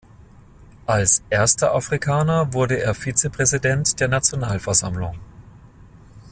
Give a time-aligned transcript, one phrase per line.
[0.87, 5.19] Als erster Afrikaner wurde er Vizepräsident der Nationalversammlung.